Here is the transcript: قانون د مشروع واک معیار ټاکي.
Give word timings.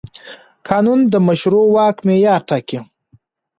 قانون 0.67 0.99
د 1.13 1.15
مشروع 1.27 1.65
واک 1.75 1.97
معیار 2.07 2.41
ټاکي. 2.49 2.79